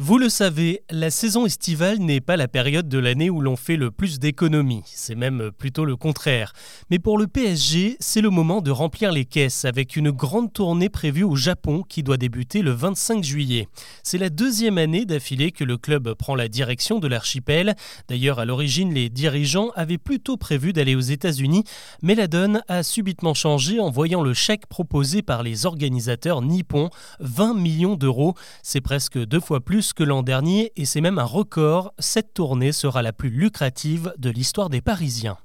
Vous 0.00 0.16
le 0.16 0.28
savez, 0.28 0.84
la 0.90 1.10
saison 1.10 1.44
estivale 1.44 1.98
n'est 1.98 2.20
pas 2.20 2.36
la 2.36 2.46
période 2.46 2.88
de 2.88 2.98
l'année 2.98 3.30
où 3.30 3.40
l'on 3.40 3.56
fait 3.56 3.74
le 3.74 3.90
plus 3.90 4.20
d'économies, 4.20 4.84
c'est 4.86 5.16
même 5.16 5.50
plutôt 5.50 5.84
le 5.84 5.96
contraire. 5.96 6.52
Mais 6.88 7.00
pour 7.00 7.18
le 7.18 7.26
PSG, 7.26 7.96
c'est 7.98 8.20
le 8.20 8.30
moment 8.30 8.60
de 8.60 8.70
remplir 8.70 9.10
les 9.10 9.24
caisses 9.24 9.64
avec 9.64 9.96
une 9.96 10.12
grande 10.12 10.52
tournée 10.52 10.88
prévue 10.88 11.24
au 11.24 11.34
Japon 11.34 11.82
qui 11.82 12.04
doit 12.04 12.16
débuter 12.16 12.62
le 12.62 12.70
25 12.70 13.24
juillet. 13.24 13.66
C'est 14.04 14.18
la 14.18 14.30
deuxième 14.30 14.78
année 14.78 15.04
d'affilée 15.04 15.50
que 15.50 15.64
le 15.64 15.76
club 15.76 16.14
prend 16.14 16.36
la 16.36 16.46
direction 16.46 17.00
de 17.00 17.08
l'archipel. 17.08 17.74
D'ailleurs, 18.08 18.38
à 18.38 18.44
l'origine, 18.44 18.94
les 18.94 19.08
dirigeants 19.08 19.70
avaient 19.74 19.98
plutôt 19.98 20.36
prévu 20.36 20.72
d'aller 20.72 20.94
aux 20.94 21.00
États-Unis, 21.00 21.64
mais 22.02 22.14
la 22.14 22.28
donne 22.28 22.62
a 22.68 22.84
subitement 22.84 23.34
changé 23.34 23.80
en 23.80 23.90
voyant 23.90 24.22
le 24.22 24.32
chèque 24.32 24.68
proposé 24.68 25.22
par 25.22 25.42
les 25.42 25.66
organisateurs 25.66 26.40
nippons, 26.40 26.88
20 27.18 27.54
millions 27.54 27.96
d'euros. 27.96 28.34
C'est 28.62 28.80
presque 28.80 29.18
deux 29.18 29.40
fois 29.40 29.58
plus 29.58 29.87
que 29.92 30.04
l'an 30.04 30.22
dernier 30.22 30.72
et 30.76 30.84
c'est 30.84 31.00
même 31.00 31.18
un 31.18 31.24
record. 31.24 31.92
Cette 31.98 32.34
tournée 32.34 32.72
sera 32.72 33.02
la 33.02 33.12
plus 33.12 33.30
lucrative 33.30 34.14
de 34.18 34.30
l'histoire 34.30 34.68
des 34.68 34.80
Parisiens. 34.80 35.38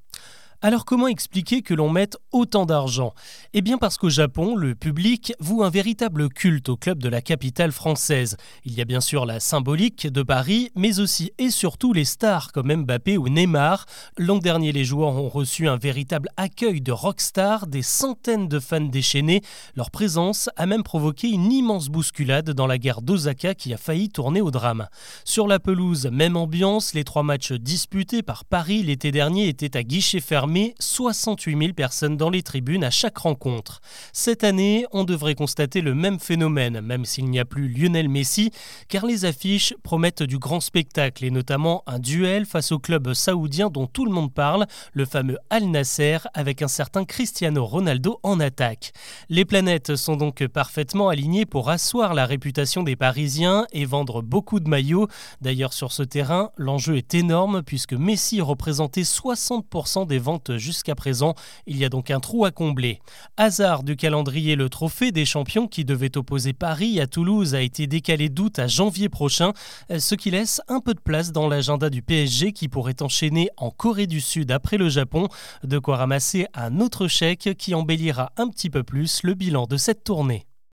Alors 0.65 0.85
comment 0.85 1.09
expliquer 1.09 1.61
que 1.61 1.73
l'on 1.73 1.89
mette 1.89 2.15
autant 2.31 2.65
d'argent? 2.65 3.13
Eh 3.53 3.59
bien 3.59 3.77
parce 3.77 3.97
qu'au 3.97 4.09
Japon, 4.09 4.55
le 4.55 4.75
public 4.75 5.33
voue 5.41 5.61
un 5.61 5.69
véritable 5.69 6.29
culte 6.29 6.69
au 6.69 6.77
club 6.77 6.99
de 6.99 7.09
la 7.09 7.21
capitale 7.21 7.73
française. 7.73 8.37
Il 8.63 8.73
y 8.73 8.79
a 8.79 8.85
bien 8.85 9.01
sûr 9.01 9.25
la 9.25 9.41
symbolique 9.41 10.07
de 10.07 10.23
Paris, 10.23 10.71
mais 10.73 11.01
aussi 11.01 11.33
et 11.37 11.49
surtout 11.49 11.91
les 11.91 12.05
stars 12.05 12.53
comme 12.53 12.73
Mbappé 12.73 13.17
ou 13.17 13.27
Neymar. 13.27 13.85
L'an 14.17 14.37
dernier, 14.37 14.71
les 14.71 14.85
joueurs 14.85 15.15
ont 15.15 15.27
reçu 15.27 15.67
un 15.67 15.75
véritable 15.75 16.29
accueil 16.37 16.79
de 16.79 16.93
rockstars, 16.93 17.67
des 17.67 17.81
centaines 17.81 18.47
de 18.47 18.59
fans 18.61 18.79
déchaînés. 18.79 19.41
Leur 19.75 19.91
présence 19.91 20.49
a 20.55 20.65
même 20.65 20.83
provoqué 20.83 21.27
une 21.27 21.51
immense 21.51 21.89
bousculade 21.89 22.51
dans 22.51 22.67
la 22.67 22.77
gare 22.77 23.01
d'Osaka 23.01 23.53
qui 23.53 23.73
a 23.73 23.77
failli 23.77 24.07
tourner 24.07 24.39
au 24.39 24.49
drame. 24.49 24.87
Sur 25.25 25.45
la 25.45 25.59
pelouse, 25.59 26.07
même 26.09 26.37
ambiance, 26.37 26.93
les 26.93 27.03
trois 27.03 27.23
matchs 27.23 27.51
disputés 27.51 28.23
par 28.23 28.45
Paris 28.45 28.81
l'été 28.81 29.11
dernier 29.11 29.49
étaient 29.49 29.75
à 29.75 29.83
guichet 29.83 30.21
fermé 30.21 30.52
68 30.79 31.57
000 31.57 31.73
personnes 31.73 32.17
dans 32.17 32.29
les 32.29 32.43
tribunes 32.43 32.83
à 32.83 32.89
chaque 32.89 33.17
rencontre. 33.17 33.81
Cette 34.11 34.43
année, 34.43 34.85
on 34.91 35.03
devrait 35.03 35.35
constater 35.35 35.81
le 35.81 35.93
même 35.95 36.19
phénomène, 36.19 36.81
même 36.81 37.05
s'il 37.05 37.25
n'y 37.25 37.39
a 37.39 37.45
plus 37.45 37.67
Lionel 37.67 38.09
Messi, 38.09 38.51
car 38.87 39.05
les 39.05 39.25
affiches 39.25 39.73
promettent 39.83 40.23
du 40.23 40.37
grand 40.37 40.59
spectacle 40.59 41.25
et 41.25 41.31
notamment 41.31 41.83
un 41.87 41.99
duel 41.99 42.45
face 42.45 42.71
au 42.71 42.79
club 42.79 43.13
saoudien 43.13 43.69
dont 43.69 43.87
tout 43.87 44.05
le 44.05 44.11
monde 44.11 44.33
parle, 44.33 44.67
le 44.93 45.05
fameux 45.05 45.37
Al 45.49 45.65
Nasser, 45.65 46.17
avec 46.33 46.61
un 46.61 46.67
certain 46.67 47.05
Cristiano 47.05 47.65
Ronaldo 47.65 48.19
en 48.23 48.39
attaque. 48.39 48.91
Les 49.29 49.45
planètes 49.45 49.95
sont 49.95 50.15
donc 50.15 50.45
parfaitement 50.47 51.09
alignées 51.09 51.45
pour 51.45 51.69
asseoir 51.69 52.13
la 52.13 52.25
réputation 52.25 52.83
des 52.83 52.95
Parisiens 52.95 53.65
et 53.71 53.85
vendre 53.85 54.21
beaucoup 54.21 54.59
de 54.59 54.69
maillots. 54.69 55.07
D'ailleurs, 55.41 55.73
sur 55.73 55.91
ce 55.91 56.03
terrain, 56.03 56.51
l'enjeu 56.57 56.97
est 56.97 57.13
énorme 57.13 57.63
puisque 57.63 57.93
Messi 57.93 58.41
représentait 58.41 59.01
60% 59.01 60.07
des 60.07 60.19
ventes 60.19 60.42
jusqu'à 60.51 60.95
présent. 60.95 61.35
Il 61.65 61.77
y 61.77 61.85
a 61.85 61.89
donc 61.89 62.11
un 62.11 62.19
trou 62.19 62.45
à 62.45 62.51
combler. 62.51 62.99
Hasard 63.37 63.83
du 63.83 63.95
calendrier, 63.95 64.55
le 64.55 64.69
trophée 64.69 65.11
des 65.11 65.25
champions 65.25 65.67
qui 65.67 65.85
devait 65.85 66.17
opposer 66.17 66.53
Paris 66.53 66.99
à 66.99 67.07
Toulouse 67.07 67.55
a 67.55 67.61
été 67.61 67.87
décalé 67.87 68.29
d'août 68.29 68.59
à 68.59 68.67
janvier 68.67 69.09
prochain, 69.09 69.53
ce 69.97 70.15
qui 70.15 70.31
laisse 70.31 70.61
un 70.67 70.79
peu 70.79 70.93
de 70.93 70.99
place 70.99 71.31
dans 71.31 71.47
l'agenda 71.47 71.89
du 71.89 72.01
PSG 72.01 72.51
qui 72.51 72.67
pourrait 72.67 73.01
enchaîner 73.01 73.49
en 73.57 73.71
Corée 73.71 74.07
du 74.07 74.21
Sud 74.21 74.51
après 74.51 74.77
le 74.77 74.89
Japon, 74.89 75.27
de 75.63 75.79
quoi 75.79 75.97
ramasser 75.97 76.47
un 76.53 76.79
autre 76.79 77.07
chèque 77.07 77.55
qui 77.57 77.75
embellira 77.75 78.31
un 78.37 78.47
petit 78.49 78.69
peu 78.69 78.83
plus 78.83 79.21
le 79.23 79.33
bilan 79.33 79.65
de 79.65 79.77
cette 79.77 80.03
tournée. 80.03 80.45